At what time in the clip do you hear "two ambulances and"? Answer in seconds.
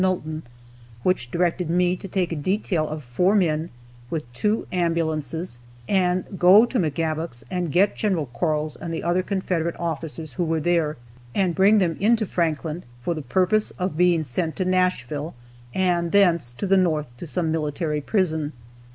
4.33-6.39